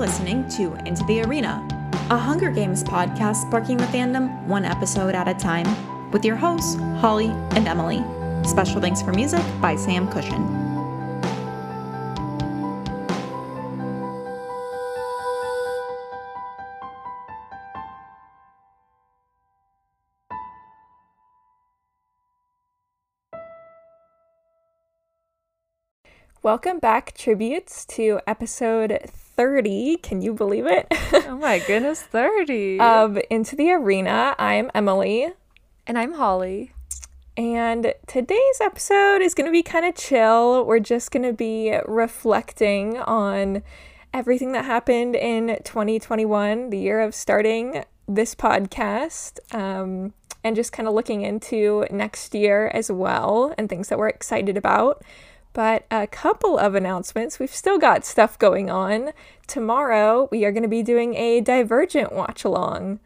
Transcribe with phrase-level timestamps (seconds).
[0.00, 1.62] listening to Into the Arena,
[2.08, 5.66] a Hunger Games podcast sparking the fandom one episode at a time,
[6.10, 8.02] with your hosts, Holly and Emily.
[8.48, 10.70] Special thanks for music by Sam Cushion.
[26.42, 28.98] Welcome back, tributes, to episode
[29.40, 29.96] 30.
[30.02, 30.86] Can you believe it?
[31.26, 32.78] oh my goodness, 30.
[32.78, 34.34] of Into the Arena.
[34.38, 35.32] I'm Emily.
[35.86, 36.72] And I'm Holly.
[37.38, 40.66] And today's episode is going to be kind of chill.
[40.66, 43.62] We're just going to be reflecting on
[44.12, 50.12] everything that happened in 2021, the year of starting this podcast, um,
[50.44, 54.58] and just kind of looking into next year as well and things that we're excited
[54.58, 55.02] about.
[55.52, 57.38] But a couple of announcements.
[57.38, 59.12] We've still got stuff going on.
[59.46, 63.00] Tomorrow, we are going to be doing a Divergent watch along.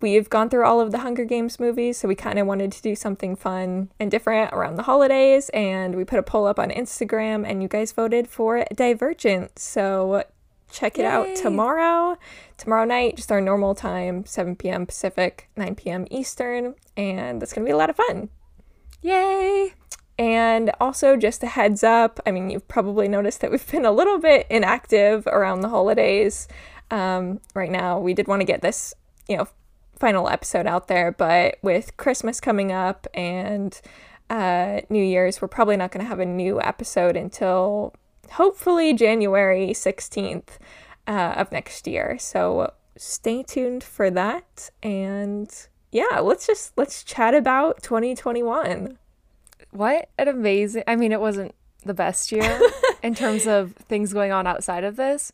[0.00, 2.82] We've gone through all of the Hunger Games movies, so we kind of wanted to
[2.82, 5.50] do something fun and different around the holidays.
[5.50, 9.58] And we put a poll up on Instagram, and you guys voted for Divergent.
[9.58, 10.24] So
[10.70, 11.08] check it Yay.
[11.08, 12.18] out tomorrow.
[12.58, 14.84] Tomorrow night, just our normal time, 7 p.m.
[14.86, 16.06] Pacific, 9 p.m.
[16.10, 16.74] Eastern.
[16.96, 18.28] And that's going to be a lot of fun.
[19.00, 19.74] Yay!
[20.18, 23.92] And also, just a heads up I mean, you've probably noticed that we've been a
[23.92, 26.48] little bit inactive around the holidays
[26.90, 27.98] um, right now.
[27.98, 28.94] We did want to get this,
[29.28, 29.48] you know,
[29.98, 33.80] final episode out there, but with Christmas coming up and
[34.30, 37.94] uh, New Year's, we're probably not going to have a new episode until
[38.32, 40.58] hopefully January 16th
[41.06, 42.16] uh, of next year.
[42.18, 44.70] So stay tuned for that.
[44.82, 45.54] And
[45.92, 48.98] yeah, let's just let's chat about 2021
[49.74, 52.60] what an amazing I mean it wasn't the best year
[53.02, 55.32] in terms of things going on outside of this,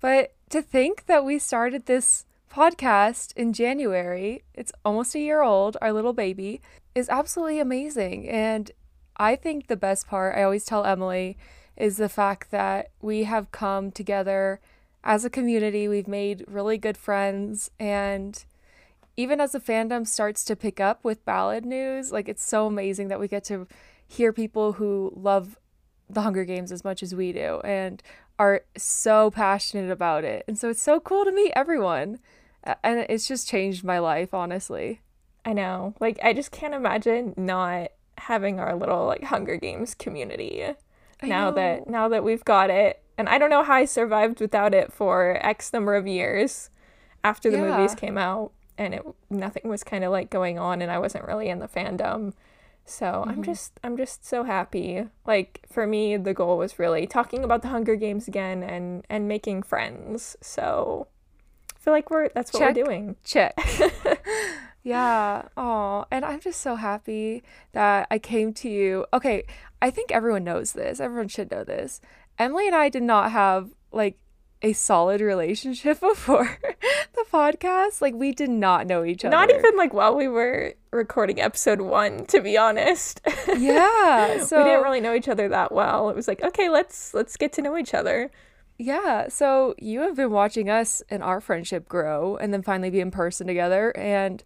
[0.00, 5.76] but to think that we started this podcast in January, it's almost a year old,
[5.82, 6.60] our little baby,
[6.94, 8.28] is absolutely amazing.
[8.28, 8.70] And
[9.16, 11.36] I think the best part, I always tell Emily,
[11.76, 14.60] is the fact that we have come together
[15.04, 15.88] as a community.
[15.88, 18.42] We've made really good friends and
[19.16, 23.08] even as the fandom starts to pick up with ballad news, like it's so amazing
[23.08, 23.66] that we get to
[24.06, 25.58] hear people who love
[26.08, 28.02] the Hunger Games as much as we do and
[28.38, 30.44] are so passionate about it.
[30.46, 32.18] And so it's so cool to meet everyone.
[32.82, 35.00] And it's just changed my life, honestly.
[35.44, 35.94] I know.
[36.00, 40.64] Like I just can't imagine not having our little like Hunger Games community.
[41.22, 41.56] I now know.
[41.56, 43.02] that now that we've got it.
[43.16, 46.68] And I don't know how I survived without it for X number of years
[47.24, 47.76] after the yeah.
[47.76, 51.26] movies came out and it nothing was kind of like going on and I wasn't
[51.26, 52.32] really in the fandom.
[52.84, 53.30] So mm-hmm.
[53.30, 55.08] I'm just I'm just so happy.
[55.26, 59.28] Like for me the goal was really talking about the Hunger Games again and and
[59.28, 60.36] making friends.
[60.40, 61.08] So
[61.74, 62.76] I feel like we're that's what Check.
[62.76, 63.16] we're doing.
[63.24, 63.58] Check.
[64.84, 65.42] yeah.
[65.56, 69.06] Oh, and I'm just so happy that I came to you.
[69.12, 69.44] Okay,
[69.82, 71.00] I think everyone knows this.
[71.00, 72.00] Everyone should know this.
[72.38, 74.16] Emily and I did not have like
[74.62, 76.58] a solid relationship before
[77.14, 78.00] the podcast.
[78.00, 79.34] Like we did not know each other.
[79.34, 83.20] Not even like while we were recording episode one, to be honest.
[83.56, 84.42] Yeah.
[84.42, 86.10] So we didn't really know each other that well.
[86.10, 88.30] It was like, okay, let's let's get to know each other.
[88.78, 89.28] Yeah.
[89.28, 93.10] So you have been watching us and our friendship grow and then finally be in
[93.10, 94.44] person together and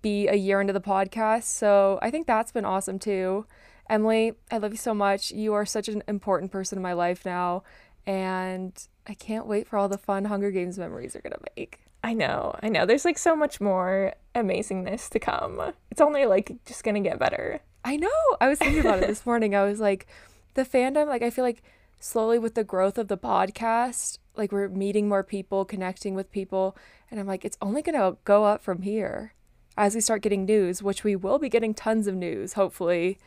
[0.00, 1.44] be a year into the podcast.
[1.44, 3.46] So I think that's been awesome too.
[3.90, 5.30] Emily, I love you so much.
[5.32, 7.62] You are such an important person in my life now.
[8.06, 8.72] And
[9.06, 11.80] I can't wait for all the fun Hunger Games memories are gonna make.
[12.02, 12.86] I know, I know.
[12.86, 15.72] There's like so much more amazingness to come.
[15.90, 17.60] It's only like just gonna get better.
[17.84, 18.08] I know.
[18.40, 19.54] I was thinking about it this morning.
[19.54, 20.06] I was like,
[20.54, 21.62] the fandom, like, I feel like
[22.00, 26.76] slowly with the growth of the podcast, like, we're meeting more people, connecting with people.
[27.10, 29.34] And I'm like, it's only gonna go up from here
[29.76, 33.18] as we start getting news, which we will be getting tons of news, hopefully,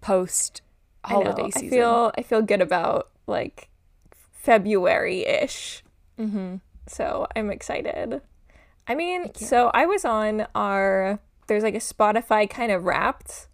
[0.00, 0.62] post
[1.04, 1.68] holiday season.
[1.68, 3.68] I feel I feel good about like
[4.44, 5.82] February ish.
[6.18, 6.56] Mm-hmm.
[6.86, 8.20] So I'm excited.
[8.86, 13.48] I mean, so I was on our, there's like a Spotify kind of wrapped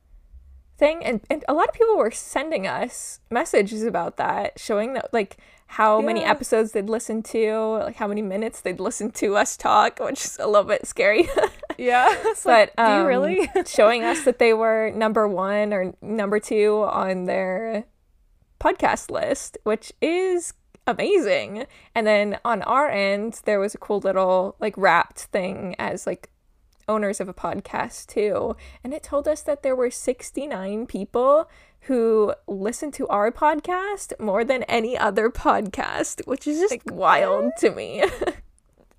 [0.77, 5.13] thing, and, and a lot of people were sending us messages about that, showing that
[5.13, 5.37] like
[5.69, 6.07] how yeah.
[6.07, 10.25] many episodes they'd listen to, like how many minutes they'd listen to us talk, which
[10.25, 11.29] is a little bit scary.
[11.79, 12.13] yeah.
[12.45, 13.51] but like, um, do you um, really?
[13.69, 17.85] showing us that they were number one or number two on their
[18.59, 20.53] podcast list, which is
[20.87, 21.67] amazing.
[21.95, 26.31] And then on our end, there was a cool little like wrapped thing as like
[26.89, 31.49] owners of a podcast too, and it told us that there were 69 people
[31.83, 37.53] who listen to our podcast more than any other podcast, which is just like, wild
[37.59, 38.05] to me.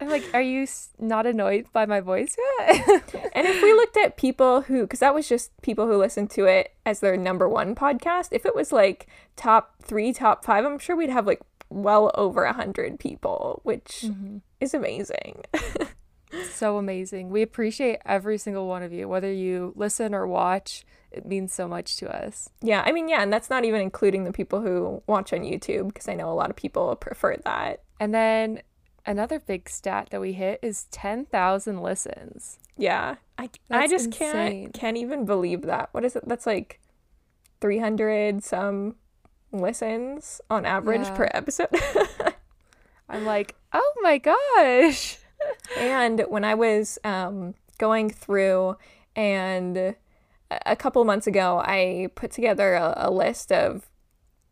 [0.01, 0.65] I'm like, are you
[0.97, 2.87] not annoyed by my voice yet?
[3.35, 6.45] and if we looked at people who, because that was just people who listened to
[6.45, 9.05] it as their number one podcast, if it was like
[9.35, 14.03] top three, top five, I'm sure we'd have like well over a hundred people, which
[14.05, 14.37] mm-hmm.
[14.59, 15.43] is amazing.
[16.53, 17.29] so amazing.
[17.29, 20.85] We appreciate every single one of you, whether you listen or watch.
[21.11, 22.49] It means so much to us.
[22.61, 25.89] Yeah, I mean, yeah, and that's not even including the people who watch on YouTube
[25.89, 27.83] because I know a lot of people prefer that.
[27.99, 28.61] And then
[29.05, 32.59] another big stat that we hit is 10,000 listens.
[32.77, 33.15] Yeah.
[33.37, 34.63] I I just insane.
[34.63, 35.89] can't can't even believe that.
[35.91, 36.27] What is it?
[36.27, 36.79] That's like
[37.59, 38.95] 300 some
[39.51, 41.15] listens on average yeah.
[41.15, 41.69] per episode.
[43.09, 45.17] I'm like, "Oh my gosh."
[45.77, 48.77] and when I was um, going through
[49.15, 49.95] and
[50.65, 53.87] a couple months ago, I put together a, a list of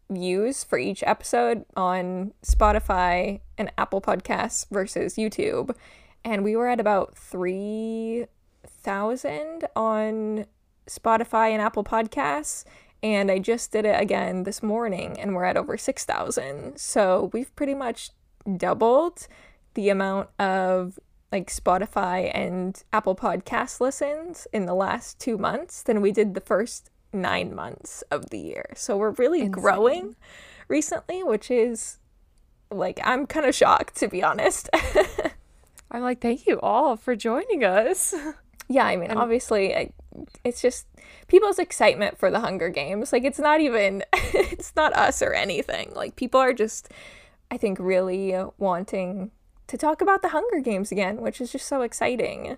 [0.10, 5.76] views for each episode on Spotify and Apple Podcasts versus YouTube.
[6.24, 10.46] And we were at about 3,000 on
[10.88, 12.64] Spotify and Apple Podcasts.
[13.02, 16.78] And I just did it again this morning and we're at over 6,000.
[16.78, 18.12] So we've pretty much
[18.58, 19.28] doubled
[19.76, 21.00] the amount of
[21.32, 26.42] like Spotify and Apple Podcast listens in the last two months than we did the
[26.42, 28.66] first nine months of the year.
[28.76, 29.52] So we're really Insane.
[29.52, 30.16] growing
[30.68, 32.00] recently, which is
[32.72, 34.70] like, I'm kind of shocked to be honest.
[35.92, 38.14] I'm like, thank you all for joining us.
[38.68, 39.92] Yeah, I mean, and- obviously, I,
[40.44, 40.88] it's just
[41.28, 43.12] people's excitement for the Hunger Games.
[43.14, 45.92] Like, it's not even, it's not us or anything.
[45.96, 46.90] Like, people are just,
[47.52, 49.32] I think, really wanting
[49.68, 52.58] to talk about the Hunger Games again, which is just so exciting.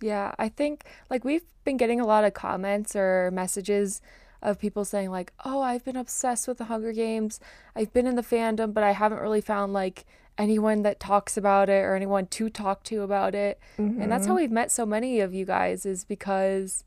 [0.00, 4.00] Yeah, I think like we've been getting a lot of comments or messages
[4.42, 7.40] of people saying like, "Oh, I've been obsessed with the Hunger Games.
[7.76, 10.06] I've been in the fandom, but I haven't really found like
[10.38, 14.00] anyone that talks about it or anyone to talk to about it." Mm-hmm.
[14.02, 14.42] And that's how mm-hmm.
[14.42, 16.84] we've met so many of you guys is because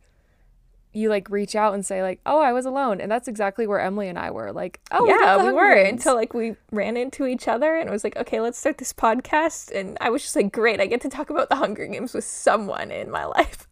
[0.94, 3.80] you like reach out and say like, "Oh, I was alone," and that's exactly where
[3.80, 4.52] Emily and I were.
[4.52, 7.92] Like, "Oh, yeah, we, we were." Until like we ran into each other and it
[7.92, 11.02] was like, "Okay, let's start this podcast." And I was just like, "Great, I get
[11.02, 13.68] to talk about the Hunger Games with someone in my life."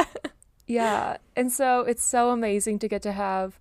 [0.68, 3.60] yeah, and so it's so amazing to get to have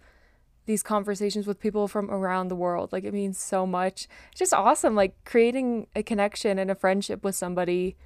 [0.66, 2.92] these conversations with people from around the world.
[2.92, 4.08] Like, it means so much.
[4.30, 4.94] It's just awesome.
[4.94, 7.96] Like creating a connection and a friendship with somebody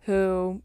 [0.00, 0.62] who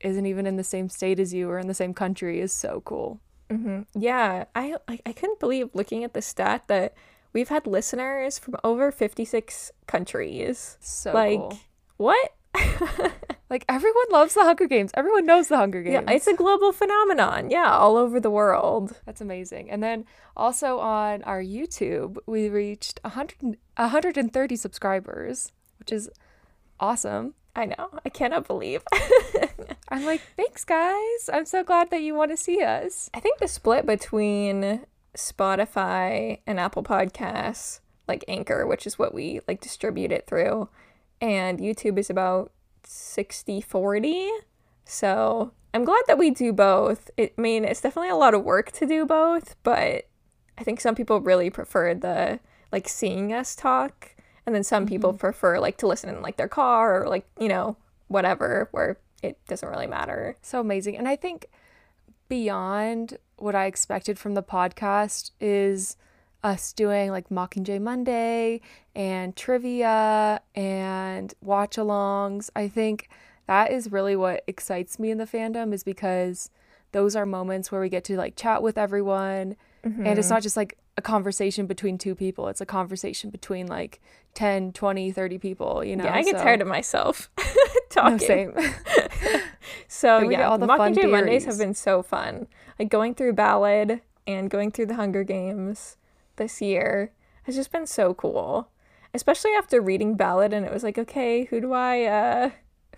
[0.00, 2.82] isn't even in the same state as you or in the same country is so
[2.84, 3.20] cool.
[3.50, 3.82] Mm-hmm.
[4.00, 6.94] Yeah, I, I I couldn't believe looking at the stat that
[7.32, 10.76] we've had listeners from over fifty six countries.
[10.80, 11.58] So like cool.
[11.96, 12.32] what?
[13.50, 14.90] like everyone loves the Hunger Games.
[14.94, 16.04] Everyone knows the Hunger Games.
[16.08, 17.50] Yeah, it's a global phenomenon.
[17.50, 18.98] Yeah, all over the world.
[19.04, 19.70] That's amazing.
[19.70, 20.06] And then
[20.36, 26.10] also on our YouTube, we reached 100, 130 subscribers, which is
[26.80, 27.34] awesome.
[27.56, 27.88] I know.
[28.04, 28.82] I cannot believe.
[29.88, 31.30] I'm like, thanks, guys.
[31.32, 33.08] I'm so glad that you want to see us.
[33.14, 34.82] I think the split between
[35.16, 40.68] Spotify and Apple Podcasts, like Anchor, which is what we like distribute it through,
[41.20, 42.52] and YouTube is about
[42.84, 44.28] 60 40.
[44.84, 47.10] So I'm glad that we do both.
[47.16, 50.08] It, I mean, it's definitely a lot of work to do both, but
[50.58, 52.38] I think some people really prefer the
[52.70, 54.15] like seeing us talk
[54.46, 54.94] and then some mm-hmm.
[54.94, 57.76] people prefer like to listen in like their car or like you know
[58.08, 61.46] whatever where it doesn't really matter so amazing and i think
[62.28, 65.96] beyond what i expected from the podcast is
[66.44, 68.60] us doing like mockingjay monday
[68.94, 73.08] and trivia and watch alongs i think
[73.46, 76.50] that is really what excites me in the fandom is because
[76.92, 80.06] those are moments where we get to like chat with everyone mm-hmm.
[80.06, 80.34] and it's mm-hmm.
[80.34, 84.00] not just like a conversation between two people it's a conversation between like
[84.36, 86.42] 10 20 30 people you know yeah i get so.
[86.42, 87.30] tired of myself
[87.90, 88.18] talking.
[88.18, 88.54] no, same.
[89.88, 92.46] So yeah all the mockingjay mondays have been so fun.
[92.78, 95.96] Like going through ballad and going through the hunger games
[96.36, 97.12] this year
[97.44, 98.68] has just been so cool
[99.14, 102.50] especially after reading ballad and it was like okay who do i uh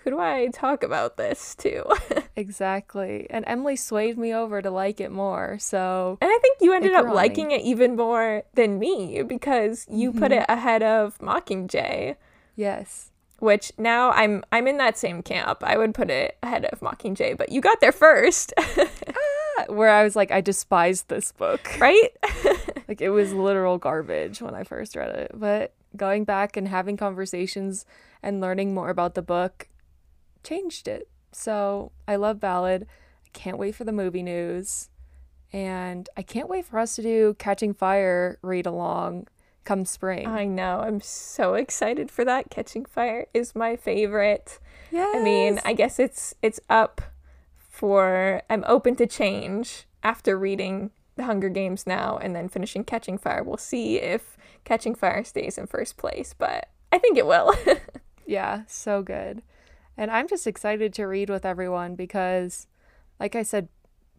[0.04, 1.84] who do I talk about this to?
[2.36, 3.26] exactly.
[3.30, 5.58] And Emily swayed me over to like it more.
[5.58, 10.10] So And I think you ended up liking it even more than me because you
[10.10, 10.20] mm-hmm.
[10.20, 12.16] put it ahead of Mockingjay.
[12.54, 13.10] Yes.
[13.40, 15.62] Which now I'm I'm in that same camp.
[15.62, 18.52] I would put it ahead of Mockingjay, but you got there first.
[18.58, 21.68] ah, where I was like, I despised this book.
[21.78, 22.10] Right?
[22.88, 25.32] like it was literal garbage when I first read it.
[25.34, 27.86] But going back and having conversations
[28.22, 29.68] and learning more about the book
[30.42, 31.08] changed it.
[31.32, 32.86] So I love Ballad.
[33.24, 34.88] I can't wait for the movie news.
[35.52, 39.28] And I can't wait for us to do Catching Fire read along
[39.64, 40.26] come spring.
[40.26, 40.80] I know.
[40.80, 42.50] I'm so excited for that.
[42.50, 44.58] Catching Fire is my favorite.
[44.90, 45.12] Yeah.
[45.14, 47.02] I mean, I guess it's it's up
[47.58, 53.18] for I'm open to change after reading The Hunger Games now and then finishing Catching
[53.18, 53.42] Fire.
[53.42, 57.54] We'll see if Catching Fire stays in first place, but I think it will.
[58.28, 59.42] Yeah, so good.
[59.98, 62.68] And I'm just excited to read with everyone because,
[63.18, 63.68] like I said,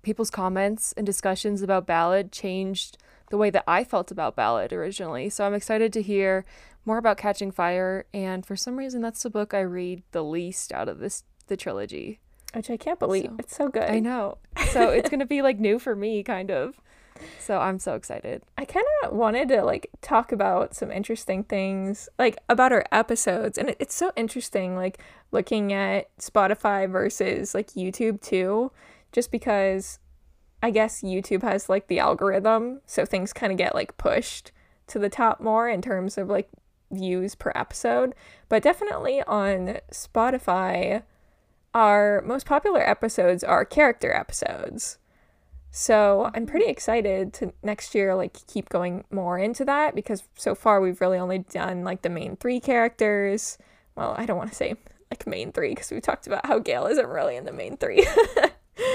[0.01, 2.97] people's comments and discussions about Ballad changed
[3.29, 5.29] the way that I felt about Ballad originally.
[5.29, 6.43] So I'm excited to hear
[6.85, 8.05] more about Catching Fire.
[8.13, 11.55] And for some reason, that's the book I read the least out of this the
[11.57, 12.19] trilogy.
[12.53, 13.25] Which I can't believe.
[13.25, 13.83] So- it's so good.
[13.89, 14.37] I know.
[14.71, 16.79] So it's gonna be like new for me, kind of.
[17.39, 18.43] So I'm so excited.
[18.57, 23.57] I kind of wanted to like talk about some interesting things like about our episodes
[23.57, 24.99] and it, it's so interesting like
[25.31, 28.71] looking at Spotify versus like YouTube too
[29.11, 29.99] just because
[30.61, 34.51] I guess YouTube has like the algorithm so things kind of get like pushed
[34.87, 36.49] to the top more in terms of like
[36.91, 38.13] views per episode
[38.47, 41.03] but definitely on Spotify
[41.73, 44.98] our most popular episodes are character episodes
[45.71, 46.71] so I'm pretty mm-hmm.
[46.71, 51.17] excited to next year like keep going more into that because so far we've really
[51.17, 53.57] only done like the main three characters.
[53.95, 54.75] Well, I don't want to say
[55.11, 58.05] like main three because we talked about how Gale isn't really in the main three.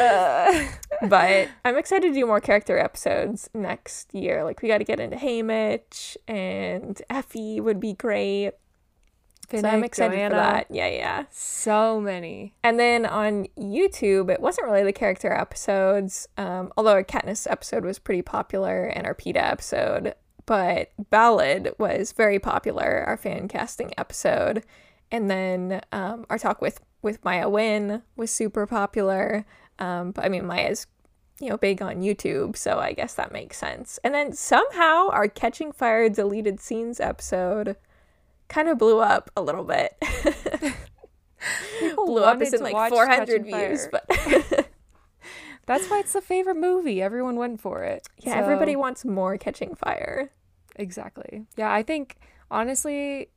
[0.00, 0.66] Uh.
[1.08, 4.42] but I'm excited to do more character episodes next year.
[4.42, 8.52] Like we got to get into Haymitch and Effie would be great.
[9.50, 10.66] So I'm excited Johanna, for that.
[10.70, 11.24] Yeah, yeah.
[11.30, 12.54] So many.
[12.62, 17.84] And then on YouTube, it wasn't really the character episodes, um, although our Katniss episode
[17.84, 20.14] was pretty popular and our Peeta episode.
[20.46, 24.64] But Ballad was very popular, our fan casting episode.
[25.10, 29.46] And then um, our talk with, with Maya Wynn was super popular.
[29.78, 30.86] Um, but I mean, Maya's,
[31.40, 33.98] you know, big on YouTube, so I guess that makes sense.
[34.04, 37.76] And then somehow our Catching Fire deleted scenes episode
[38.48, 39.94] kind of blew up a little bit.
[41.96, 44.06] Blew up is in like 400 views, but
[45.66, 47.00] That's why it's the favorite movie.
[47.02, 48.06] Everyone went for it.
[48.20, 50.30] yeah, So- everybody wants more Catching Fire.
[50.76, 51.44] Exactly.
[51.56, 52.16] Yeah, I think
[52.50, 53.28] honestly,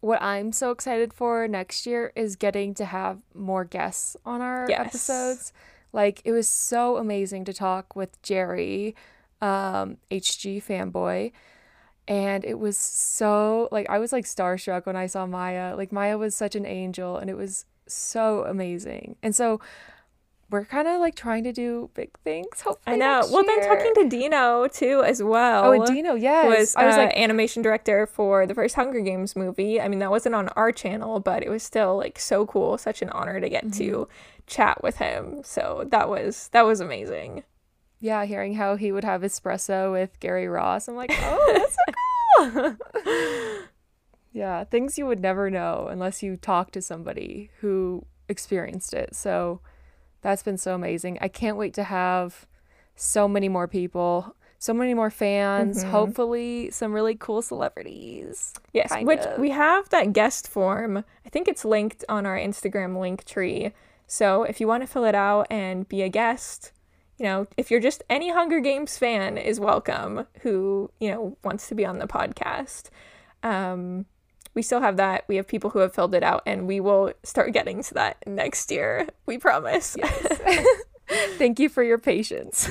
[0.00, 4.66] what I'm so excited for next year is getting to have more guests on our
[4.68, 4.88] Yes.
[4.88, 5.52] episodes.
[5.92, 8.94] Like it was so amazing to talk with Jerry,
[9.40, 11.32] um, HG fanboy.
[12.08, 15.76] And it was so like I was like starstruck when I saw Maya.
[15.76, 19.16] Like Maya was such an angel and it was so amazing.
[19.22, 19.60] And so
[20.50, 22.62] we're kind of like trying to do big things.
[22.62, 23.28] Hopefully I know.
[23.30, 25.66] Well, then talking to Dino too as well.
[25.66, 26.46] Oh, and Dino, yes.
[26.46, 29.78] was I was uh, like, animation director for the first Hunger Games movie.
[29.78, 33.02] I mean, that wasn't on our channel, but it was still like so cool, such
[33.02, 34.10] an honor to get to Mm-hmm.
[34.46, 35.42] chat with him.
[35.44, 37.44] So that was that was amazing.
[38.00, 40.88] Yeah, hearing how he would have espresso with Gary Ross.
[40.88, 43.58] I'm like, oh, that's so cool.
[44.32, 49.14] yeah, things you would never know unless you talk to somebody who experienced it.
[49.14, 49.60] So
[50.22, 51.18] that's been so amazing.
[51.20, 52.46] I can't wait to have
[52.94, 55.90] so many more people, so many more fans, Mhm.
[55.90, 58.52] hopefully some really cool celebrities.
[58.72, 59.38] Yes, which of.
[59.38, 61.04] we have that guest form.
[61.24, 63.72] I think it's linked on our Instagram link tree.
[64.06, 66.72] So if you want to fill it out and be a guest,
[67.18, 71.68] you know, if you're just any Hunger Games fan is welcome who, you know, wants
[71.68, 72.90] to be on the podcast.
[73.42, 74.06] Um
[74.54, 75.24] we still have that.
[75.28, 78.16] We have people who have filled it out and we will start getting to that
[78.26, 79.06] next year.
[79.26, 79.96] We promise.
[81.08, 82.68] Thank you for your patience.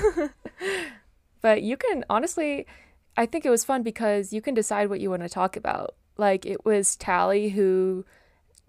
[1.42, 2.68] but you can honestly,
[3.16, 5.96] I think it was fun because you can decide what you want to talk about.
[6.18, 8.06] Like it was Tally who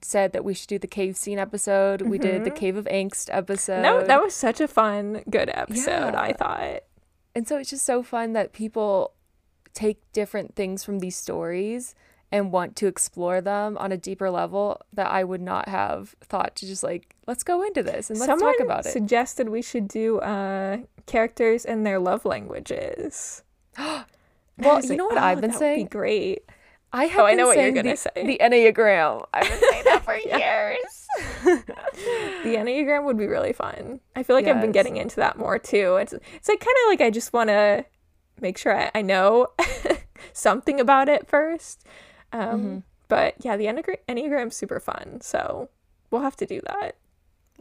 [0.02, 2.02] said that we should do the cave scene episode.
[2.02, 3.83] We did the Cave of Angst episode.
[3.83, 6.83] that, that was such a fun, good episode, I thought.
[7.35, 9.12] and so it's just so fun that people
[9.75, 11.95] take different things from these stories
[12.31, 16.55] and want to explore them on a deeper level that I would not have thought
[16.57, 18.90] to just like, let's go into this and let's Someone talk about it.
[18.93, 23.43] suggested we should do uh, characters and their love languages.
[24.61, 25.61] Well, you like, know what "Oh, I've been saying?
[25.76, 26.43] that would be great.
[26.92, 28.11] I have Oh, I know what you're saying gonna the, say.
[28.16, 29.26] The Enneagram.
[29.35, 30.16] I've been saying that for
[31.45, 31.64] years.
[32.45, 34.00] The Enneagram would be really fun.
[34.14, 35.97] I feel like I've been getting into that more too.
[35.97, 37.85] It's it's like kind of like I just want to
[38.40, 39.49] make sure I, I know
[40.33, 41.85] something about it first.
[42.33, 42.78] Um, Mm-hmm.
[43.09, 45.71] But yeah, the Enneagram Enneagram's super fun, so
[46.11, 46.97] we'll have to do that.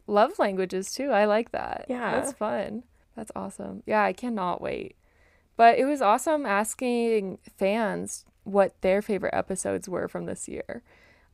[0.05, 1.09] Love languages too.
[1.11, 1.85] I like that.
[1.89, 2.11] Yeah.
[2.11, 2.83] That's fun.
[3.15, 3.81] That's awesome.
[3.85, 4.95] Yeah, I cannot wait.
[5.55, 10.81] But it was awesome asking fans what their favorite episodes were from this year.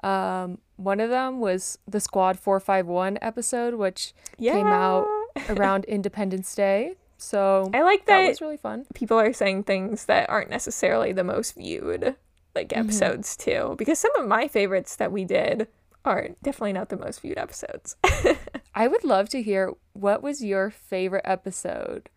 [0.04, 5.08] Um, one of them was the Squad 451 episode, which Yeah, came out
[5.50, 6.96] around Independence Day.
[7.18, 8.86] So I like that that, was really fun.
[8.94, 12.16] people are saying things that aren't necessarily the most viewed
[12.56, 12.82] like Mm-hmm.
[12.82, 15.68] episodes too because some of my favorites that we did
[16.06, 17.96] are definitely not the most viewed episodes.
[18.76, 22.10] I would love to hear what was your favorite episode.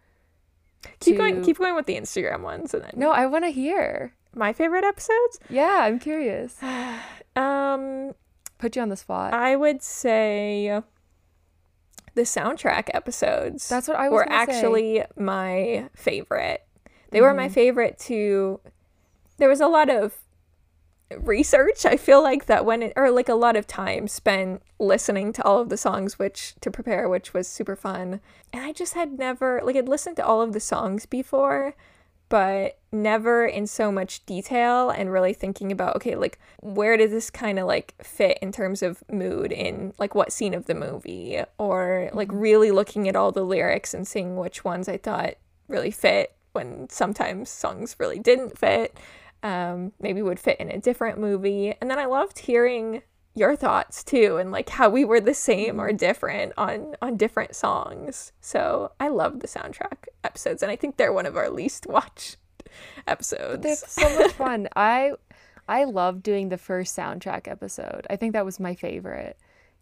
[1.00, 4.12] keep going keep going with the Instagram ones and then No, I want to hear.
[4.37, 5.40] My favorite episodes?
[5.50, 6.57] Yeah, I'm curious.
[7.37, 8.14] Um
[8.59, 9.35] Put you on the spot.
[9.35, 10.81] I would say
[12.14, 13.69] the soundtrack episodes.
[13.69, 14.57] That's what I was were gonna say.
[14.57, 16.62] actually my favorite.
[17.11, 17.37] They were Mm-hmm.
[17.37, 18.61] my favorite to.
[19.37, 20.14] There was a lot of
[21.19, 21.85] research.
[21.85, 25.45] I feel like that when it, or like a lot of time spent listening to
[25.45, 28.21] all of the songs, which to prepare, which was super fun.
[28.52, 31.75] And I just had never like I'd listened to all of the songs before,
[32.28, 37.30] but never in so much detail and really thinking about okay like where does this
[37.30, 41.40] kind of like fit in terms of mood in like what scene of the movie?
[41.59, 45.35] Or like really looking at all the lyrics and seeing which ones i thought
[45.68, 48.97] really fit when sometimes songs really didn't fit
[49.42, 51.75] um maybe would fit in a different movie.
[51.80, 53.02] And then i loved hearing
[53.37, 55.97] your thoughts too and like how we were the same or mm-hmm.
[55.99, 61.12] different on on different songs so i love the soundtrack episodes and i think they're
[61.12, 62.38] one of our least watched
[63.07, 64.69] episodes They're so much fun.
[64.76, 65.12] I
[65.69, 68.07] I love doing the first soundtrack episode.
[68.09, 69.37] I think that was my favorite.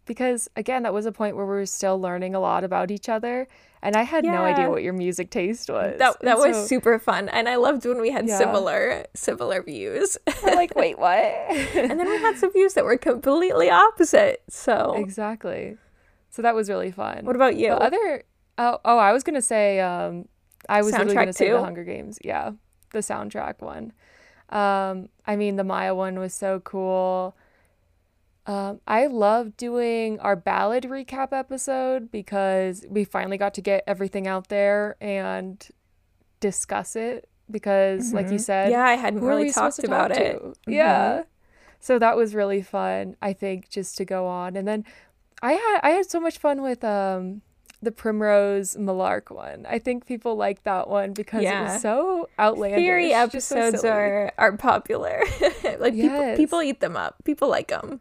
[0.05, 3.09] Because again, that was a point where we were still learning a lot about each
[3.09, 3.47] other
[3.81, 5.99] and I had no idea what your music taste was.
[5.99, 8.37] that that And was super fun and i loved when we had Yeah.
[8.39, 11.15] similar similar views we're like, wait, what?
[11.19, 15.77] and then we had some views that were completely opposite so exactly.
[16.31, 17.25] So that was really fun.
[17.25, 18.23] what about you The other
[18.57, 20.27] oh oh, I was gonna say um
[20.67, 22.17] I was Soundtrack gonna say the Hunger Games.
[22.23, 22.51] Yeah.
[22.91, 23.93] The soundtrack one.
[24.49, 27.35] Um I mean the Maya one was so cool.
[28.47, 34.27] Um, I love doing our ballad recap episode because we finally got to get everything
[34.27, 35.67] out there and
[36.39, 38.71] discuss it because like you said Mm-hmm.
[38.73, 40.53] yeah i hadn't really talked to talk about it to?
[40.67, 41.23] Yeah.
[41.79, 44.55] So that was really fun, I think, just to go on.
[44.55, 44.85] And then
[45.43, 47.41] I had I had so much fun with um
[47.83, 49.67] the Primrose Mellark one.
[49.69, 52.79] I think people like that one because it was so outlandish.
[52.79, 55.21] theory just so episodes are are popular
[55.79, 57.99] like people people eat them up people like them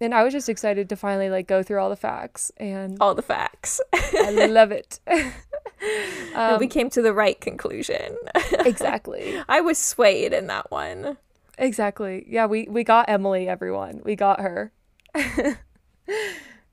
[0.00, 3.14] And I was just excited to finally like go through all the facts and all
[3.14, 4.98] the facts I love it.
[5.06, 8.16] and we Um, came to the right conclusion
[8.52, 9.40] exactly.
[9.48, 11.16] i was swayed in that one
[11.58, 12.24] Exactly.
[12.26, 14.00] Yeah, we we got Emily everyone.
[14.02, 14.72] We got her.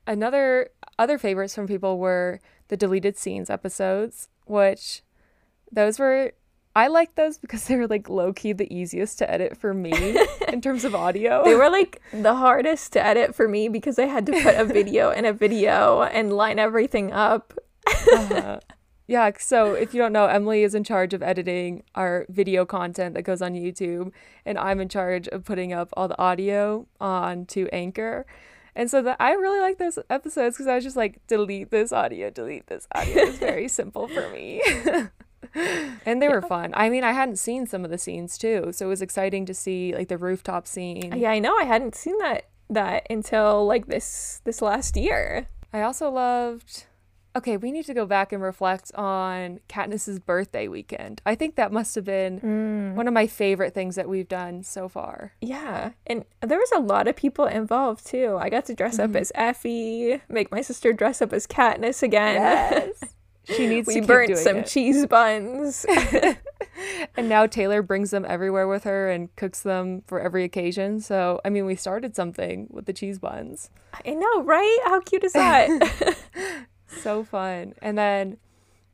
[0.06, 5.02] Another other favorites from people were the deleted scenes episodes, which
[5.70, 6.32] those were
[6.84, 9.92] I like those because they were like low key the easiest to edit for me
[10.52, 11.42] in terms of audio.
[11.44, 14.64] they were like the hardest to edit for me because i had to put a
[14.64, 17.44] video in a video and line everything up
[17.86, 18.60] Uh-huh.
[19.14, 23.14] Yeah, so if you don't know, Emily is in charge of editing our video content
[23.14, 24.12] that goes on YouTube,
[24.44, 28.26] and I'm in charge of putting up all the audio onto Anchor.
[28.76, 31.90] And so that I really like those episodes because I was just like, delete this
[31.90, 33.22] audio, delete this audio.
[33.22, 34.62] It's very simple for me.
[36.06, 36.72] and they were fun.
[36.74, 39.54] I mean, I hadn't seen some of the scenes too, so it was exciting to
[39.54, 41.12] see like the rooftop scene.
[41.16, 45.82] yeah i know i hadn't seen that that until like this this last year I
[45.82, 46.84] also loved.
[47.36, 51.20] Okay, we need to go back and reflect on Katniss's birthday weekend.
[51.26, 54.88] I think that must have been one of my favorite things that we've done so
[54.88, 55.34] far.
[55.42, 58.38] Yeah, and there was a lot of people involved too.
[58.40, 59.14] I got to dress Mm-hmm.
[59.14, 62.92] up as Effie, make my sister dress up as Katniss again.
[63.56, 64.66] She needs we to keep burnt some it.
[64.66, 65.86] cheese buns.
[67.16, 71.00] and now Taylor brings them everywhere with her and cooks them for every occasion.
[71.00, 73.70] So, I mean, we started something with the cheese buns.
[74.04, 74.78] I know, right?
[74.84, 76.16] How cute is that?
[76.88, 77.74] So fun.
[77.82, 78.38] And then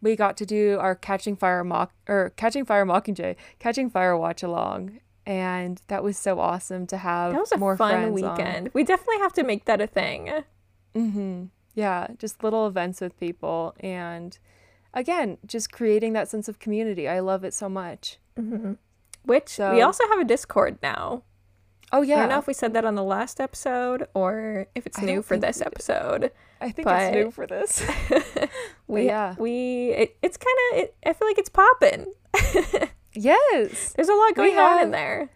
[0.03, 4.43] we got to do our Catching Fire Mock or Catching Fire Mockingjay, Catching Fire watch
[4.43, 5.01] along.
[5.27, 8.31] And that was so awesome to have that was a more fun friends on.
[8.31, 8.71] weekend.
[8.75, 10.31] We definitely have to make that a thing.
[10.95, 11.45] Mm-hmm.
[11.75, 13.75] Yeah, just little events with people.
[13.81, 14.39] And
[14.93, 17.09] again, just creating that sense of community.
[17.09, 18.19] I love it so much.
[19.25, 21.23] Which we also have a Discord now.
[21.93, 22.17] Oh, yeah.
[22.17, 25.03] I don't know if we said that on the last episode or if it's I
[25.05, 26.33] new for this episode.
[26.61, 27.85] I think but- it's new for this.
[28.87, 29.35] We yeah.
[29.39, 32.13] we it, it's kind of it, I feel like it's popping.
[33.15, 33.93] yes.
[33.97, 35.31] There's a lot going on in there.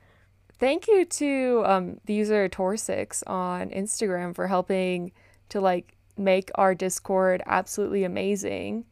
[0.59, 5.13] Thank you to um, the user Torsix on Instagram for helping
[5.49, 8.85] to like make our Discord absolutely amazing.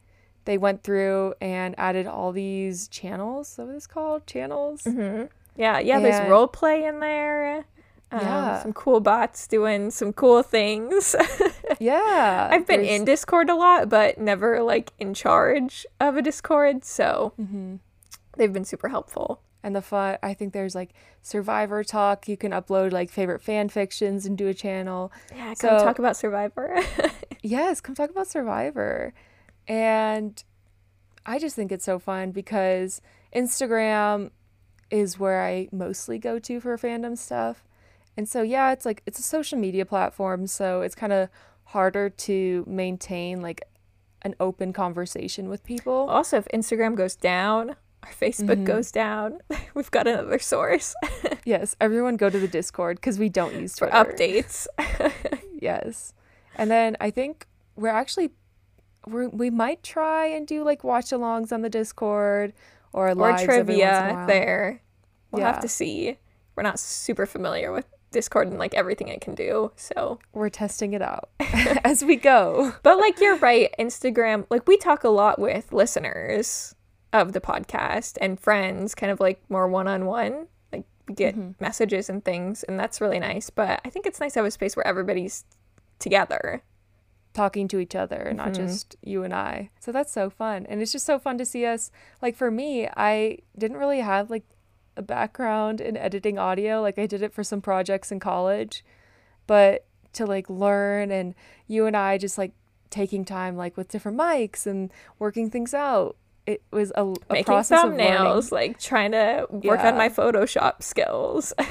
[0.45, 3.51] They went through and added all these channels.
[3.51, 4.27] Is that what it's called?
[4.27, 4.87] Channels.
[5.57, 5.99] Yeah, yeah.
[6.01, 7.65] There's role play in there.
[8.13, 8.63] Um, Yeah.
[8.63, 11.15] Some cool bots doing some cool things.
[11.81, 12.49] Yeah.
[12.53, 16.85] I've been there's- in Discord a lot, but never like in charge of a Discord.
[16.85, 17.81] So Mhm.
[18.37, 19.41] they've been super helpful.
[19.67, 22.29] And the fun, I think there's like Survivor Talk.
[22.29, 25.11] You can upload like favorite fan fictions and do a channel.
[25.35, 26.79] Yeah, come So- talk about Survivor.
[27.43, 29.13] Yes, come talk about Survivor.
[29.69, 30.43] And
[31.25, 33.01] I just think it's so fun because
[33.35, 34.31] Instagram
[34.91, 37.65] is where I mostly go to for fandom stuff.
[38.17, 41.29] And so yeah, it's like it's a social media platform, so it's kind of
[41.65, 43.61] harder to maintain like
[44.23, 46.09] an open conversation with people.
[46.09, 48.65] also, if Instagram goes down, our Facebook Mhm.
[48.65, 49.41] goes down,
[49.75, 50.95] we've got another source
[51.45, 54.13] Yes, everyone go to the Discord because we don't use for Twitter.
[54.13, 54.67] updates.
[55.61, 56.13] Yes.
[56.57, 58.31] And then I think we're actually
[59.07, 62.53] we we might try and do like watch alongs on the Discord
[62.93, 64.83] or or lives every once in trivia there.
[65.31, 66.19] We'll have to see.
[66.55, 69.73] We're not super familiar with Discord and like everything it can do.
[69.77, 71.29] So, We're testing it out
[71.85, 72.73] as we go.
[72.83, 76.75] but like you're right, Instagram, like we talk a lot with listeners
[77.21, 80.47] of the podcast and friends, kind of like more one on one.
[80.73, 81.55] Like we get Mhm.
[81.61, 83.51] messages and things, and that's really nice.
[83.51, 85.45] But I think it's nice to have a space where everybody's
[85.99, 86.63] together.
[87.33, 88.55] Talking to each other, not Mhm.
[88.57, 89.71] just you and I.
[89.79, 90.65] So that's so fun.
[90.69, 91.91] And it's just so fun to see us.
[92.23, 94.45] Like for me, I didn't really have like
[94.97, 96.81] a background in editing audio.
[96.81, 98.83] Like I did it for some projects in college.
[99.47, 101.35] But to like learn and
[101.67, 102.53] you and I just like
[102.89, 106.17] taking time like with different mics and working things out.
[106.47, 108.07] It was a, a Making process of learning.
[108.07, 111.53] thumbnails, like trying to work on my Photoshop skills.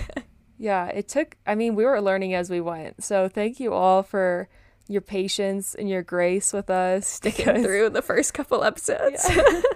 [0.58, 3.04] Yeah, it took, I mean, we were learning as we went.
[3.04, 4.48] So thank you all for
[4.88, 7.08] your patience and your grace with us.
[7.08, 9.30] Sticking because through the first couple episodes.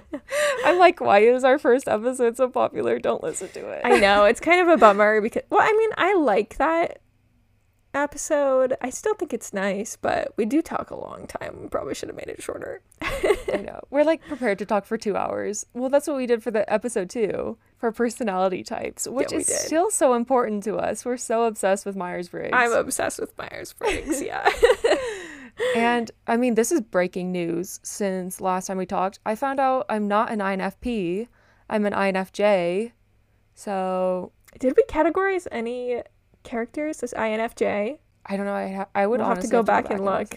[0.65, 2.99] I'm like, why is our first episode so popular?
[2.99, 3.81] Don't listen to it.
[3.83, 7.01] I know it's kind of a bummer because well, I mean, I like that
[7.93, 8.75] episode.
[8.81, 11.59] I still think it's nice, but we do talk a long time.
[11.61, 12.81] We probably should have made it shorter.
[13.01, 13.81] I know.
[13.89, 15.65] We're like prepared to talk for two hours.
[15.73, 19.47] Well, that's what we did for the episode two for personality types, which we is
[19.47, 19.55] did.
[19.57, 21.03] still so important to us.
[21.05, 22.51] We're so obsessed with Myers Briggs.
[22.53, 24.21] I'm obsessed with Myers Briggs.
[24.29, 24.47] Yeah.
[25.75, 29.19] and I mean, this is breaking news since last time we talked.
[29.25, 31.27] I found out I'm not an INFP,
[31.69, 32.91] I'm an INFJ.
[33.55, 36.01] So Did we categorize any
[36.43, 37.99] characters as INFJ?
[38.25, 38.53] I don't know.
[38.53, 40.29] I ha- I would We'll have to honestly go back and look.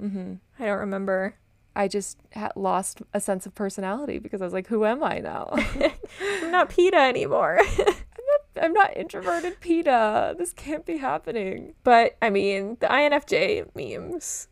[0.00, 0.34] Mm-hmm.
[0.58, 1.34] I don't remember.
[1.74, 5.18] I just ha- lost a sense of personality because I was like, who am I
[5.18, 5.50] now?
[6.42, 7.58] I'm not Peeta anymore.
[7.78, 10.36] I'm, not, I'm not introverted Peeta.
[10.38, 11.74] This can't be happening.
[11.84, 14.48] but I mean, the INFJ memes.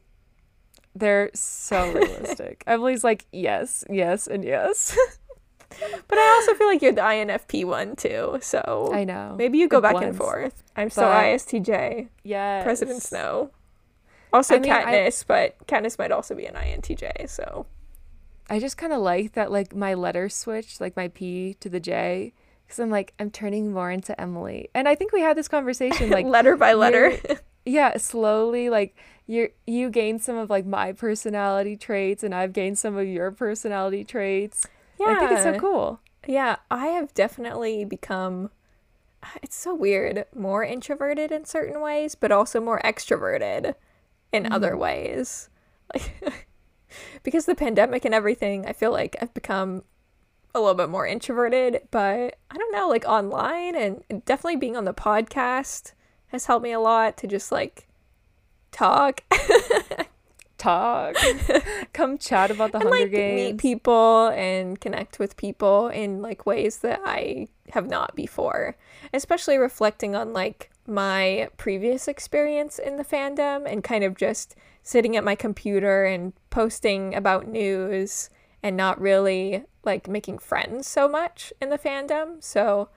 [0.96, 2.62] They're so realistic.
[2.66, 4.96] Emily's like, yes, yes, and yes.
[6.08, 8.38] But I also feel like you're the INFP one too.
[8.40, 9.34] So I know.
[9.36, 10.62] maybe you go It back and forth.
[10.76, 12.08] I'm so ISTJ.
[12.22, 12.64] Yes.
[12.64, 13.50] President Snow.
[14.32, 17.28] Also I mean, I- Katniss, but Katniss might also be an INTJ.
[17.28, 17.66] So
[18.50, 21.80] I just kind of like that, like my letter switch, like my P to the
[21.80, 22.32] J,
[22.66, 24.68] because I'm like, I'm turning more into Emily.
[24.74, 27.16] And I think we had this conversation, like, letter by letter.
[27.64, 32.78] yeah, slowly, like you you gain some of like my personality traits, and I've gained
[32.78, 34.66] some of your personality traits.
[34.98, 36.00] Yeah, I think it's so cool.
[36.26, 38.50] Yeah, I have definitely become.
[39.42, 40.26] It's so weird.
[40.34, 43.74] More introverted in certain ways, but also more extroverted
[44.32, 44.52] in mm-hmm.
[44.52, 45.48] other ways.
[45.92, 46.46] Like
[47.22, 49.82] because the pandemic and everything, I feel like I've become
[50.54, 51.82] a little bit more introverted.
[51.90, 55.92] But I don't know, like online and definitely being on the podcast
[56.28, 57.88] has helped me a lot to just like
[58.72, 59.22] talk
[60.64, 61.16] Talk,
[61.92, 63.52] come chat about the and Hunger like Games.
[63.52, 68.74] meet people and connect with people in like ways that I have not before.
[69.12, 75.18] Especially reflecting on like my previous experience in the fandom and kind of just sitting
[75.18, 78.30] at my computer and posting about news
[78.62, 82.42] and not really like making friends so much in the fandom.
[82.42, 82.88] So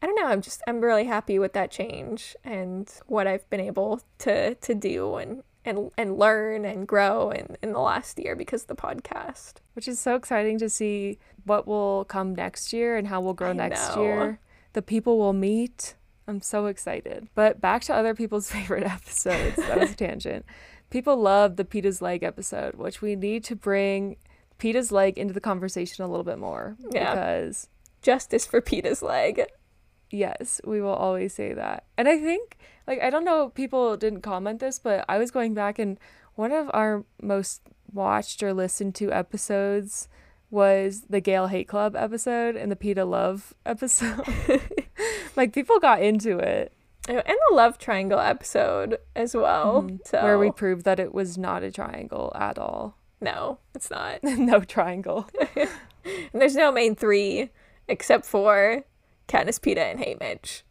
[0.00, 3.60] I don't know, I'm just I'm really happy with that change and what I've been
[3.60, 8.36] able to to do and and and learn and grow in, in the last year
[8.36, 9.54] because of the podcast.
[9.74, 13.50] which is so exciting to see what will come next year and how we'll grow
[13.50, 14.02] I next know.
[14.02, 14.40] year.
[14.74, 15.94] The people we'll meet.
[16.26, 17.28] I'm so excited.
[17.34, 19.56] But back to other people's favorite episodes.
[19.56, 20.44] That was a tangent.
[20.90, 24.16] People love the Peeta's Leg episode, which we need to bring
[24.58, 26.76] Peeta's Leg into the conversation a little bit more.
[26.92, 27.10] Yeah.
[27.14, 27.68] Because,
[28.00, 29.42] Justice for Peeta's leg.
[30.10, 31.84] yes, we will always say that.
[31.98, 35.54] And I think, like, I don't know, people didn't comment this, but I was going
[35.54, 35.98] back and
[36.34, 40.08] one of our most watched or listened to episodes
[40.50, 44.22] was the Gale Hate Club episode and the Peeta Love episode.
[45.36, 46.72] like people got into it.
[47.08, 49.82] and the love triangle episode as well.
[49.82, 50.06] Mhm.
[50.06, 52.96] So Where we proved that it was not a triangle at all.
[53.20, 54.18] no, it's not.
[54.22, 55.28] no triangle.
[55.54, 57.50] And there's no main three
[57.88, 58.84] except for
[59.28, 60.62] Katniss, Peeta, and Haymitch.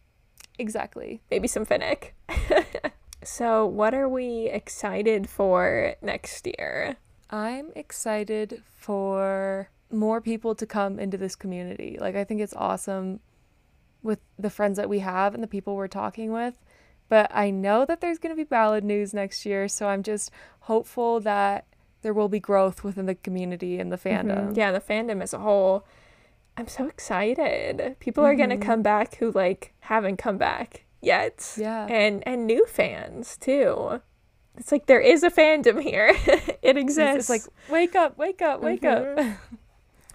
[0.59, 1.21] Exactly.
[1.31, 2.11] Maybe some Finnick.
[3.23, 6.97] so, what are we excited for next year?
[7.29, 11.97] I'm excited for more people to come into this community.
[11.99, 13.19] Like, I think it's awesome
[14.03, 16.55] with the friends that we have and the people we're talking with.
[17.09, 19.67] But I know that there's going to be ballad news next year.
[19.67, 21.65] So I'm just hopeful that
[22.01, 24.49] there will be growth within the community and the fandom.
[24.51, 24.57] Mhm.
[24.57, 25.85] Yeah, the fandom as a whole.
[26.57, 27.95] I'm so excited.
[27.99, 28.61] People are gonna Mhm.
[28.61, 31.53] come back who like haven't come back yet.
[31.57, 31.85] Yeah.
[31.87, 34.01] And and new fans too.
[34.57, 36.11] It's like there is a fandom here.
[36.61, 37.27] it exists.
[37.27, 39.17] It's like, wake up, wake up, wake up.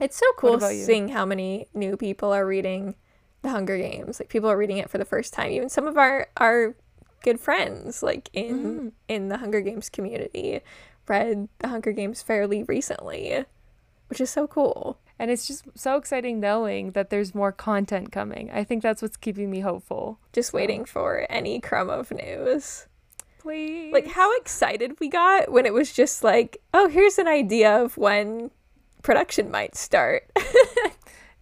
[0.00, 2.94] It's so cool seeing how many new people are reading
[3.42, 4.20] The Hunger Games.
[4.20, 5.50] Like people are reading it for the first time.
[5.50, 6.76] Even some of our our
[7.24, 8.92] good friends, like in Mhm.
[9.08, 10.60] in the Hunger Games community,
[11.08, 13.44] read The Hunger Games fairly recently,
[14.06, 15.00] which is so cool.
[15.18, 18.50] And it's just so exciting knowing that there's more content coming.
[18.52, 20.18] I think that's what's keeping me hopeful.
[20.32, 22.86] Just waiting for any crumb of news.
[23.38, 23.92] Please.
[23.92, 27.96] Like how excited we got when it was just like, oh, here's an idea of
[27.96, 28.50] when
[29.02, 30.30] production might start.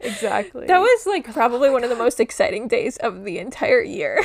[0.00, 0.66] Exactly.
[0.66, 4.22] that was like probably one of the most exciting days of the entire year.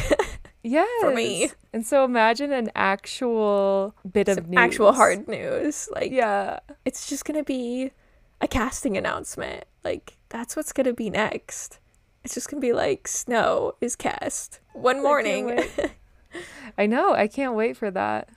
[0.63, 0.87] yes.
[1.01, 1.49] For me.
[1.71, 4.57] And so imagine an actual bit of news.
[4.59, 5.87] actual hard news.
[5.93, 6.59] Like Yeah.
[6.83, 7.91] it's just gonna be
[8.41, 9.65] a casting announcement.
[9.83, 11.79] Like that's what's gonna be next.
[12.23, 15.45] It's just gonna be like Snow is cast one morning.
[15.47, 15.91] wait.
[16.77, 17.13] I know.
[17.13, 18.29] I can't wait for that.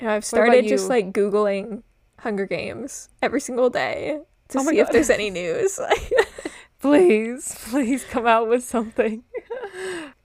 [0.00, 1.82] And I've started just like googling
[2.20, 5.80] Hunger Games every single day to Oh see if there's any news.
[6.80, 9.24] Please, please come out with something.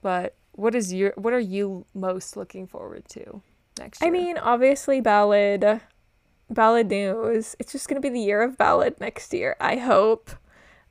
[0.02, 3.42] but what is your what are you most looking forward to
[3.78, 4.08] next year?
[4.08, 5.80] I mean, obviously ballad
[6.50, 7.56] ballad news.
[7.58, 9.56] It's just gonna be the year of ballad next year.
[9.60, 10.30] I hope.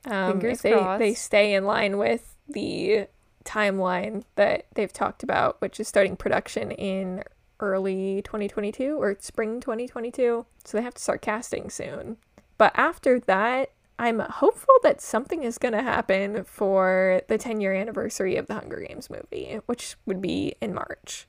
[0.06, 3.08] Um, Fingers they, they stay in line with the
[3.46, 7.24] timeline that they've talked about, which is starting production in
[7.60, 10.46] early 2022 or spring 2022.
[10.66, 12.18] So they have to start casting soon.
[12.58, 17.74] But after that, I'm hopeful that something is going to happen for the 10 year
[17.74, 21.28] anniversary of the Hunger Games movie, which would be in March.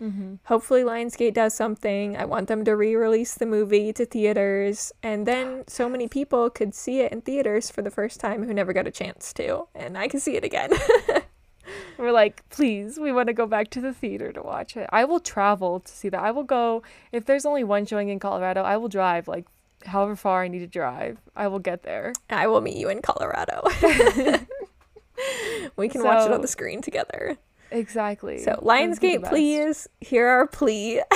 [0.00, 0.34] Mm-hmm.
[0.44, 2.16] Hopefully, Lionsgate does something.
[2.16, 6.50] I want them to re release the movie to theaters, and then so many people
[6.50, 9.68] could see it in theaters for the first time who never got a chance to,
[9.74, 10.70] and I can see it again.
[11.98, 14.88] We're like, please, we want to go back to the theater to watch it.
[14.90, 16.22] I will travel to see that.
[16.22, 16.82] I will go
[17.12, 18.62] if there's only one showing in Colorado.
[18.62, 19.46] I will drive like
[19.84, 21.18] however far I need to drive.
[21.36, 22.12] I will get there.
[22.30, 23.62] I will meet you in Colorado.
[25.76, 27.36] we can watch it on the screen together.
[27.70, 28.38] Exactly.
[28.38, 31.02] So, That would be the Lionsgate, please, hear our plea.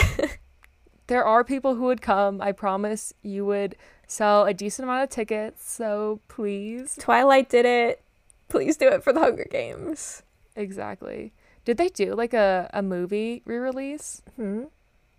[1.09, 2.41] There are people who would come.
[2.41, 5.71] I promise you would sell a decent amount of tickets.
[5.71, 6.97] So please.
[6.99, 8.03] Twilight did it.
[8.49, 10.23] Please do it for the Hunger Games.
[10.57, 11.33] Exactly.
[11.65, 14.23] Did they do like a, a movie re release?
[14.37, 14.65] Hmm?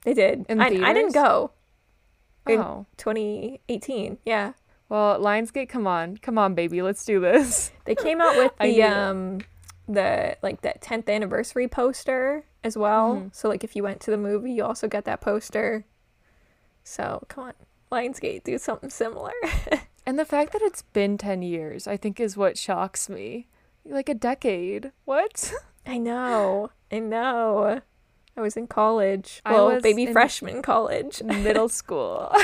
[0.03, 0.45] They did.
[0.49, 1.51] In I, I didn't go.
[2.47, 2.85] In- Oh.
[2.97, 4.17] 2018.
[4.25, 4.53] Yeah.
[4.89, 6.17] Well, Lionsgate, come on.
[6.17, 6.81] Come on, baby.
[6.81, 7.71] Let's do this.
[7.85, 9.45] They came out with the um it.
[9.87, 13.15] The like that 10th anniversary poster as well.
[13.15, 13.35] Mhm.
[13.35, 15.85] So like if you went to the movie, you also got that poster.
[16.83, 17.53] So, come on.
[17.91, 19.31] Lionsgate, do something similar.
[20.05, 23.47] And the fact that it's been 10 years, I think, is what shocks me.
[23.85, 24.91] Like a decade.
[25.05, 25.53] What?
[25.85, 26.71] I know.
[26.91, 27.79] I know.
[28.35, 29.41] I was in college.
[29.45, 31.23] I Well, was baby freshman college.
[31.23, 32.35] Middle school.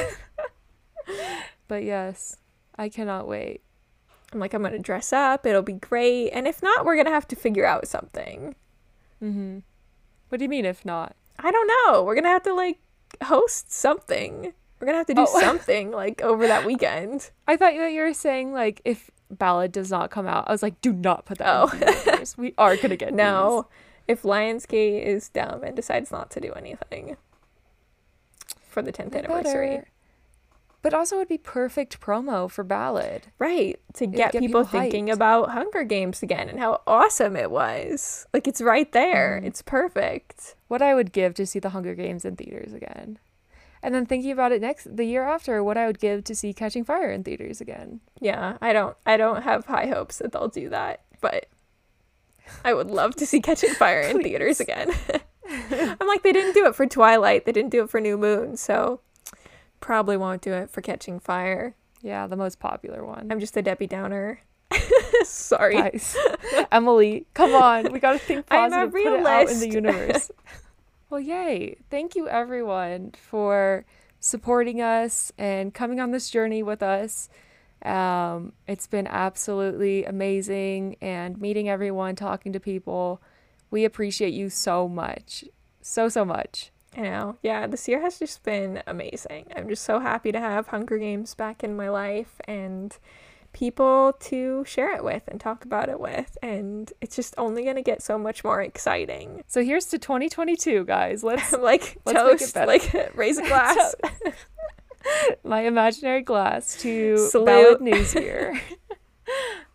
[1.67, 2.38] but yes,
[2.78, 3.62] I cannot wait.
[4.34, 5.46] I'm like, I'm going to dress up.
[5.46, 6.30] It'll be great.
[6.32, 8.56] And if not, we're going to have to figure out something.
[9.20, 9.60] hmm
[10.30, 11.15] What do you mean, if not?
[11.39, 12.04] I don't know.
[12.04, 12.80] We're going to have to like
[13.24, 14.54] host something.
[14.80, 15.39] We're going to have to do Oh.
[15.42, 17.32] something like over that weekend.
[17.48, 20.62] I thought that you were saying, like, if Ballad does not come out, I was
[20.63, 22.24] like, do not put that Oh.
[22.38, 23.68] We are going to get No.
[24.08, 27.18] If Lionsgate is dumb and decides not to do anything
[28.68, 29.70] for the 10th anniversary.
[29.70, 29.88] better.
[30.82, 33.28] But also, it would be perfect promo for Ballad.
[33.38, 33.80] Right.
[33.96, 38.26] To get, get people, people thinking about Hunger Games again and how awesome it was.
[38.34, 39.42] Like, it's right there.
[39.44, 39.48] Mhm.
[39.48, 40.56] It's perfect.
[40.70, 43.20] What I would give to see the Hunger Games in theaters again.
[43.84, 46.54] And then thinking about it next, the year after, what I would give to see
[46.54, 48.00] Catching Fire in theaters again.
[48.22, 48.58] Yeah.
[48.62, 51.48] I don't, I don't have high hopes that they'll do that, but
[52.63, 54.92] I would love to see Catching Fire in theaters again.
[55.50, 57.46] I'm like, they didn't do it for Twilight.
[57.46, 58.56] They didn't do it for New Moon.
[58.56, 59.00] So
[59.80, 61.76] probably won't do it for Catching Fire.
[62.02, 63.28] Yeah, the most popular one.
[63.32, 64.42] I'm just a Debbie Downer.
[65.24, 65.76] Sorry.
[65.76, 66.15] Guys,
[66.72, 67.92] Emily, come on.
[67.92, 70.32] We got to think I'm a positive, put it out in the universe.
[71.10, 71.78] well, yay.
[71.89, 73.86] Thank you, everyone, for
[74.20, 77.30] supporting us and coming on this journey with us.
[77.84, 83.22] Um, it's been absolutely amazing and meeting everyone, talking to people.
[83.72, 85.46] We appreciate you so much.
[85.82, 86.72] So, so much.
[86.97, 87.38] I know.
[87.43, 89.45] Yeah, this year has just been amazing.
[89.56, 92.97] I'm just so happy to have Hunger Games back in my life and
[93.54, 96.38] people to share it with and talk about it with.
[96.41, 99.43] And it's just only going to get so much more exciting.
[99.47, 101.23] So, here's to 2022, guys.
[101.23, 102.19] Let's like, Let's
[102.54, 103.95] toast, like, raise a glass.
[105.43, 107.82] my imaginary glass to Salute.
[107.82, 108.60] News here.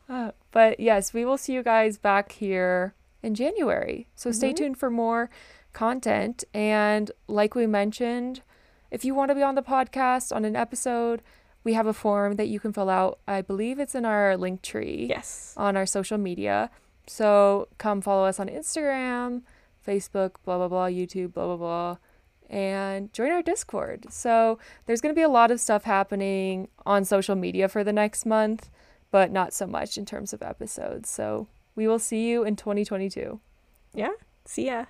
[0.09, 4.07] Uh, but yes, we will see you guys back here in January.
[4.15, 4.57] So stay Mm-hmm.
[4.57, 5.31] tuned for more
[5.75, 6.45] content.
[6.55, 8.43] And like we mentioned,
[8.91, 11.21] if you want to be on the podcast on an episode,
[11.65, 13.19] we have a form that you can fill out.
[13.27, 15.55] I believe it's in our Linktree yes.
[15.57, 16.71] on our social media.
[17.07, 19.43] So come follow us on Instagram,
[19.87, 21.97] Facebook, blah, blah, blah, YouTube, blah, blah, blah,
[22.49, 24.07] and join our Discord.
[24.11, 27.93] So there's going to be a lot of stuff happening on social media for the
[27.93, 28.71] next month,
[29.11, 31.11] but not so much in terms of episodes.
[31.11, 33.41] So we will see you in 2022.
[33.95, 34.13] Yeah.
[34.45, 34.87] See ya.